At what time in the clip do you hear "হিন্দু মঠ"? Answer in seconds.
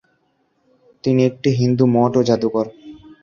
1.59-2.11